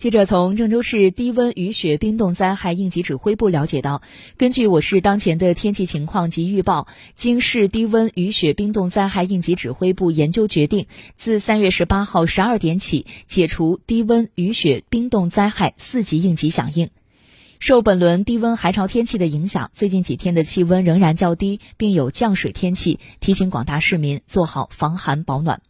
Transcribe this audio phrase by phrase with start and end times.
[0.00, 4.00] 记者从郑州市低温雨雪冰冻灾害应急指挥部了解到，
[4.38, 10.86] 根据我市当前的天气情况及预报，经市低温雨雪冰冻灾害应急指挥部研究决定，
[11.18, 16.88] 自三月十八号十二点起解除低温雨雪冰冻灾害四级应急响应。
[17.58, 25.60] 受本轮低温寒潮天气的影响，最近几天的气温仍然较低，并有降水天气，提醒广大市民做好防寒保暖。